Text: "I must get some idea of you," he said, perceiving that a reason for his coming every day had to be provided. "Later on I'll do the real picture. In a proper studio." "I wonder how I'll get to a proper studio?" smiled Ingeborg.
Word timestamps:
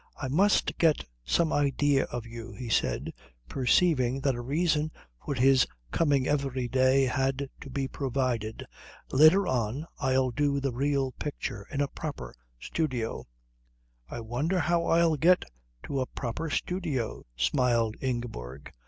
"I 0.19 0.29
must 0.29 0.75
get 0.79 1.05
some 1.23 1.53
idea 1.53 2.05
of 2.05 2.25
you," 2.25 2.53
he 2.53 2.69
said, 2.69 3.13
perceiving 3.47 4.21
that 4.21 4.33
a 4.33 4.41
reason 4.41 4.91
for 5.23 5.35
his 5.35 5.67
coming 5.91 6.25
every 6.27 6.67
day 6.67 7.03
had 7.03 7.51
to 7.61 7.69
be 7.69 7.87
provided. 7.87 8.65
"Later 9.11 9.47
on 9.47 9.85
I'll 9.99 10.31
do 10.31 10.59
the 10.59 10.71
real 10.73 11.11
picture. 11.11 11.67
In 11.69 11.81
a 11.81 11.87
proper 11.87 12.33
studio." 12.59 13.27
"I 14.09 14.21
wonder 14.21 14.57
how 14.59 14.85
I'll 14.85 15.17
get 15.17 15.45
to 15.83 16.01
a 16.01 16.07
proper 16.07 16.49
studio?" 16.49 17.27
smiled 17.35 17.95
Ingeborg. 18.01 18.71